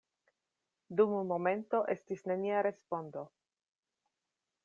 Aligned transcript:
Dum 1.01 1.13
momento 1.31 1.83
estis 1.95 2.25
nenia 2.33 2.65
respondo. 2.69 3.27